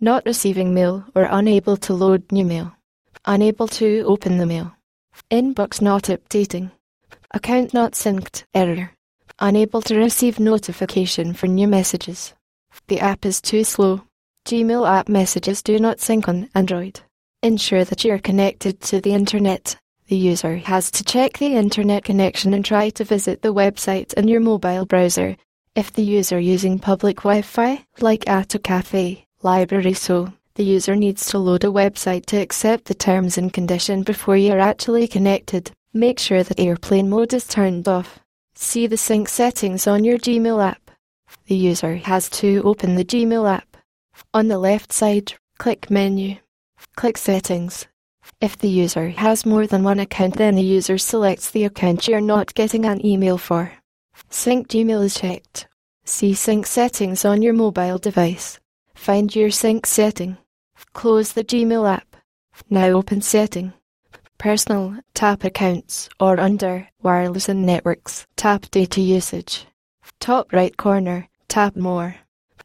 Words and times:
not 0.00 0.24
receiving 0.24 0.74
mail 0.74 1.04
or 1.14 1.26
unable 1.30 1.76
to 1.76 1.94
load 1.94 2.30
new 2.30 2.44
mail, 2.44 2.72
unable 3.24 3.68
to 3.68 4.02
open 4.02 4.38
the 4.38 4.46
mail, 4.46 4.72
inbox 5.30 5.80
not 5.80 6.04
updating, 6.04 6.70
account 7.32 7.74
not 7.74 7.92
synced, 7.92 8.44
error, 8.54 8.92
unable 9.38 9.82
to 9.82 9.96
receive 9.96 10.38
notification 10.38 11.32
for 11.32 11.46
new 11.46 11.66
messages. 11.66 12.34
The 12.88 13.00
app 13.00 13.26
is 13.26 13.40
too 13.40 13.64
slow. 13.64 14.02
Gmail 14.46 14.88
app 14.88 15.08
messages 15.08 15.62
do 15.62 15.78
not 15.78 16.00
sync 16.00 16.28
on 16.28 16.48
Android. 16.54 17.00
Ensure 17.42 17.84
that 17.84 18.04
you 18.04 18.12
are 18.12 18.18
connected 18.18 18.80
to 18.82 19.00
the 19.00 19.14
internet. 19.14 19.76
The 20.08 20.16
user 20.16 20.56
has 20.56 20.90
to 20.92 21.04
check 21.04 21.38
the 21.38 21.54
internet 21.56 22.04
connection 22.04 22.54
and 22.54 22.64
try 22.64 22.90
to 22.90 23.04
visit 23.04 23.42
the 23.42 23.54
website 23.54 24.14
in 24.14 24.28
your 24.28 24.40
mobile 24.40 24.84
browser 24.84 25.36
if 25.74 25.92
the 25.92 26.02
user 26.02 26.38
using 26.38 26.78
public 26.78 27.18
Wi-Fi, 27.18 27.84
like 28.00 28.28
at 28.28 28.54
a 28.54 28.58
cafe, 28.58 29.26
library 29.42 29.94
so, 29.94 30.32
the 30.54 30.64
user 30.64 30.94
needs 30.94 31.26
to 31.26 31.38
load 31.38 31.64
a 31.64 31.68
website 31.68 32.26
to 32.26 32.36
accept 32.36 32.84
the 32.84 32.94
terms 32.94 33.38
and 33.38 33.52
condition 33.52 34.02
before 34.02 34.36
you're 34.36 34.60
actually 34.60 35.08
connected. 35.08 35.70
Make 35.94 36.18
sure 36.18 36.42
that 36.42 36.60
airplane 36.60 37.08
mode 37.08 37.32
is 37.32 37.46
turned 37.46 37.88
off. 37.88 38.20
See 38.54 38.86
the 38.86 38.98
sync 38.98 39.28
settings 39.28 39.86
on 39.86 40.04
your 40.04 40.18
Gmail 40.18 40.62
app. 40.62 40.90
The 41.46 41.56
user 41.56 41.96
has 41.96 42.28
to 42.30 42.62
open 42.64 42.94
the 42.94 43.04
Gmail 43.04 43.50
app. 43.50 43.76
On 44.34 44.48
the 44.48 44.58
left 44.58 44.92
side, 44.92 45.34
click 45.58 45.90
Menu. 45.90 46.36
Click 46.96 47.16
Settings. 47.16 47.86
If 48.40 48.58
the 48.58 48.68
user 48.68 49.08
has 49.10 49.46
more 49.46 49.66
than 49.66 49.82
one 49.82 50.00
account 50.00 50.36
then 50.36 50.56
the 50.56 50.62
user 50.62 50.98
selects 50.98 51.50
the 51.50 51.64
account 51.64 52.06
you're 52.06 52.20
not 52.20 52.54
getting 52.54 52.84
an 52.84 53.04
email 53.04 53.38
for. 53.38 53.72
Sync 54.30 54.68
Gmail 54.68 55.04
is 55.04 55.14
checked. 55.14 55.68
See 56.04 56.34
Sync 56.34 56.66
settings 56.66 57.24
on 57.24 57.42
your 57.42 57.54
mobile 57.54 57.98
device. 57.98 58.58
Find 58.94 59.34
your 59.34 59.50
sync 59.50 59.86
setting. 59.86 60.38
Close 60.92 61.32
the 61.32 61.44
Gmail 61.44 61.88
app. 61.88 62.16
Now 62.68 62.88
open 62.88 63.20
Setting. 63.20 63.72
Personal, 64.38 64.98
tap 65.14 65.44
Accounts, 65.44 66.08
or 66.20 66.38
under 66.38 66.88
Wireless 67.02 67.48
and 67.48 67.64
Networks, 67.64 68.26
tap 68.36 68.66
Data 68.70 69.00
Usage. 69.00 69.66
Top 70.20 70.52
right 70.52 70.76
corner, 70.76 71.28
tap 71.48 71.76
More. 71.76 72.16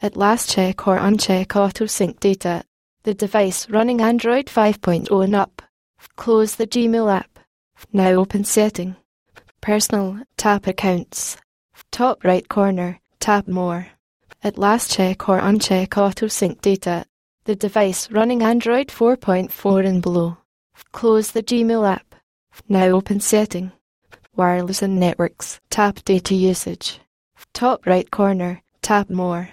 At 0.00 0.16
last 0.16 0.50
check 0.50 0.86
or 0.86 0.98
uncheck 0.98 1.56
Auto 1.56 1.86
Sync 1.86 2.20
Data. 2.20 2.64
The 3.04 3.14
device 3.14 3.68
running 3.68 4.00
Android 4.00 4.46
5.0 4.46 5.24
and 5.24 5.34
up. 5.34 5.62
Close 6.16 6.56
the 6.56 6.66
Gmail 6.66 7.12
app. 7.12 7.38
Now 7.92 8.10
open 8.10 8.44
Setting. 8.44 8.96
Personal, 9.62 10.18
tap 10.36 10.66
Accounts. 10.66 11.36
Top 11.92 12.24
right 12.24 12.48
corner, 12.48 12.98
tap 13.20 13.46
More. 13.46 13.86
At 14.42 14.58
last 14.58 14.90
check 14.90 15.28
or 15.28 15.38
uncheck 15.38 15.96
Auto 15.96 16.26
Sync 16.26 16.60
Data. 16.60 17.06
The 17.44 17.54
device 17.54 18.10
running 18.10 18.42
Android 18.42 18.88
4.4 18.88 19.86
and 19.86 20.02
below. 20.02 20.38
Close 20.90 21.30
the 21.30 21.44
Gmail 21.44 21.88
app. 21.88 22.16
Now 22.68 22.86
open 22.86 23.20
Setting. 23.20 23.70
Wireless 24.34 24.82
and 24.82 24.98
Networks, 24.98 25.60
tap 25.70 26.00
Data 26.04 26.34
Usage. 26.34 26.98
Top 27.54 27.86
right 27.86 28.10
corner, 28.10 28.62
tap 28.82 29.10
More. 29.10 29.50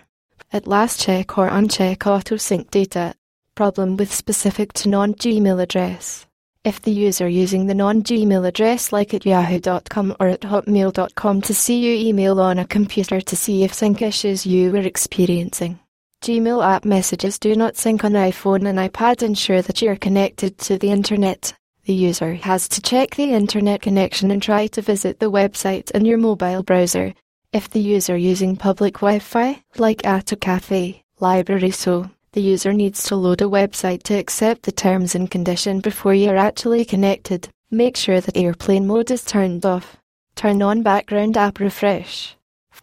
At 0.51 0.65
last 0.65 0.99
check 0.99 1.37
or 1.37 1.49
uncheck 1.49 2.07
Auto 2.07 2.37
Sync 2.37 2.71
Data. 2.71 3.13
Problem 3.53 3.95
with 3.95 4.11
specific 4.11 4.73
to 4.73 4.89
non-Gmail 4.89 5.61
address. 5.61 6.25
If 6.65 6.81
the 6.81 6.91
user 6.91 7.27
using 7.27 7.67
the 7.67 7.73
non-Gmail 7.73 8.45
address 8.45 8.91
like 8.91 9.13
at 9.13 9.25
yahoo.com 9.25 10.17
or 10.19 10.27
at 10.27 10.41
hotmail.com 10.41 11.41
to 11.43 11.53
see 11.53 11.79
your 11.79 11.95
email 11.95 12.41
on 12.41 12.59
a 12.59 12.67
computer 12.67 13.21
to 13.21 13.35
see 13.37 13.63
if 13.63 13.73
sync 13.73 14.01
issues 14.01 14.45
you 14.45 14.69
were 14.71 14.79
experiencing. 14.79 15.79
Gmail 16.21 16.61
app 16.61 16.83
messages 16.83 17.39
do 17.39 17.55
not 17.55 17.77
sync 17.77 18.03
on 18.03 18.11
iPhone 18.11 18.67
and 18.67 18.77
iPad 18.77 19.23
ensure 19.23 19.61
that 19.61 19.81
you 19.81 19.89
are 19.89 19.95
connected 19.95 20.57
to 20.57 20.77
the 20.77 20.91
internet. 20.91 21.53
The 21.85 21.93
user 21.93 22.33
has 22.33 22.67
to 22.69 22.81
check 22.81 23.15
the 23.15 23.31
internet 23.31 23.81
connection 23.81 24.29
and 24.29 24.43
try 24.43 24.67
to 24.67 24.81
visit 24.81 25.19
the 25.19 25.31
website 25.31 25.91
in 25.91 26.03
your 26.03 26.17
mobile 26.17 26.61
browser. 26.61 27.13
If 27.53 27.69
the 27.69 27.79
user 27.79 28.17
using 28.17 28.57
public 28.57 28.95
Wi-Fi, 28.95 29.63
like 29.77 30.05
at 30.05 30.33
a 30.33 30.35
cafe, 30.35 31.03
library 31.21 31.71
so, 31.71 32.11
the 32.33 32.41
user 32.41 32.73
needs 32.73 33.03
to 33.03 33.15
load 33.15 33.41
a 33.41 33.45
website 33.45 34.03
to 34.03 34.13
accept 34.13 34.63
the 34.63 34.71
terms 34.71 35.15
and 35.15 35.29
condition 35.29 35.79
before 35.79 36.13
you're 36.13 36.37
actually 36.37 36.85
connected. 36.85 37.49
Make 37.71 37.97
sure 37.97 38.21
that 38.21 38.37
airplane 38.37 38.87
mode 38.87 39.11
is 39.11 39.23
turned 39.23 39.65
off. 39.65 39.97
Turn 40.35 40.61
on 40.61 40.83
background 40.83 41.37
app 41.37 41.59
refresh. 41.59 42.35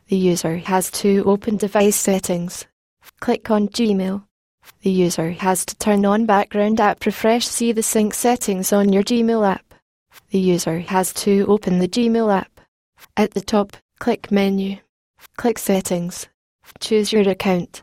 The 0.09 0.17
user 0.17 0.59
has 0.59 0.91
to 1.03 1.23
open 1.25 1.57
device 1.57 1.97
settings. 1.97 2.67
Click 3.21 3.51
on 3.51 3.69
Gmail. 3.69 4.25
The 4.83 4.91
user 4.91 5.31
has 5.31 5.65
to 5.67 5.77
turn 5.77 6.05
on 6.05 6.27
background 6.27 6.81
app 6.81 7.07
refresh. 7.07 7.47
See 7.47 7.73
the 7.73 7.83
sync 7.83 8.15
settings 8.15 8.73
on 8.73 8.93
your 8.93 9.03
Gmail 9.03 9.47
app. 9.47 9.75
The 10.31 10.39
user 10.39 10.81
has 10.81 11.13
to 11.15 11.47
open 11.47 11.79
the 11.79 11.89
Gmail 11.89 12.33
app. 12.33 12.61
At 13.17 13.33
the 13.33 13.41
top, 13.41 13.77
click 13.99 14.31
Menu. 14.31 14.79
Click 15.37 15.59
Settings. 15.59 16.29
Choose 16.81 17.13
your 17.13 17.29
account. 17.29 17.83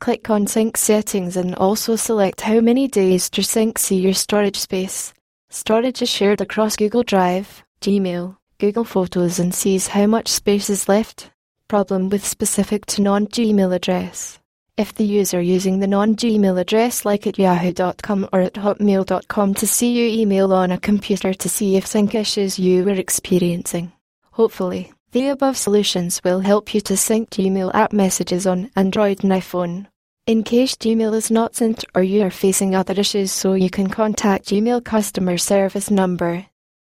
Click 0.00 0.30
on 0.30 0.46
Sync 0.46 0.76
Settings 0.76 1.36
and 1.36 1.54
also 1.56 1.96
select 1.96 2.42
how 2.42 2.60
many 2.60 2.86
days 2.86 3.28
to 3.30 3.42
sync 3.42 3.78
see 3.78 3.96
your 3.96 4.14
storage 4.14 4.56
space. 4.56 5.12
Storage 5.50 6.02
is 6.02 6.08
shared 6.08 6.40
across 6.40 6.76
Google 6.76 7.02
Drive, 7.02 7.64
Gmail, 7.80 8.36
Google 8.58 8.84
Photos 8.84 9.40
and 9.40 9.52
sees 9.52 9.88
how 9.88 10.06
much 10.06 10.28
space 10.28 10.70
is 10.70 10.88
left. 10.88 11.30
Problem 11.66 12.10
with 12.10 12.24
specific 12.24 12.86
to 12.86 13.02
non-Gmail 13.02 13.74
address. 13.74 14.38
If 14.76 14.94
the 14.94 15.04
user 15.04 15.40
using 15.40 15.80
the 15.80 15.88
non-Gmail 15.88 16.60
address 16.60 17.04
like 17.04 17.26
at 17.26 17.38
yahoo.com 17.38 18.28
or 18.32 18.40
at 18.40 18.54
hotmail.com 18.54 19.54
to 19.54 19.66
see 19.66 19.92
your 19.98 20.06
email 20.06 20.52
on 20.52 20.70
a 20.70 20.78
computer 20.78 21.34
to 21.34 21.48
see 21.48 21.76
if 21.76 21.86
sync 21.86 22.14
issues 22.14 22.58
you 22.58 22.84
were 22.84 22.92
experiencing. 22.92 23.90
Hopefully, 24.30 24.92
the 25.12 25.28
above 25.28 25.56
solutions 25.56 26.20
will 26.22 26.40
help 26.40 26.74
you 26.74 26.80
to 26.82 26.96
sync 26.96 27.30
Gmail 27.30 27.74
app 27.74 27.92
messages 27.92 28.46
on 28.46 28.70
Android 28.76 29.24
and 29.24 29.32
iPhone. 29.32 29.86
In 30.26 30.42
case 30.42 30.74
Gmail 30.74 31.14
is 31.14 31.30
not 31.30 31.54
synced 31.54 31.84
or 31.94 32.02
you 32.02 32.22
are 32.22 32.30
facing 32.30 32.74
other 32.74 32.94
issues 32.94 33.32
so 33.32 33.54
you 33.54 33.70
can 33.70 33.88
contact 33.88 34.46
Gmail 34.46 34.84
customer 34.84 35.38
service 35.38 35.90
number 35.90 36.46